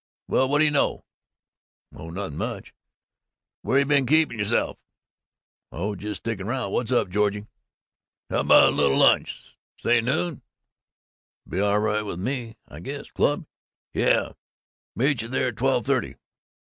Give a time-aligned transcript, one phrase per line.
[0.27, 1.05] Well, what do you know?"
[1.93, 2.73] "Oh, nothing much."
[3.61, 4.79] "Where you been keepin' yourself?"
[5.71, 6.73] "Oh, just stickin' round.
[6.73, 7.45] What's up, Georgie?"
[8.31, 10.41] "How 'bout lil lunch's noon?"
[11.47, 13.11] "Be all right with me, I guess.
[13.11, 13.45] Club?"
[13.93, 14.33] "Yuh.
[14.95, 16.15] Meet you there twelve thirty."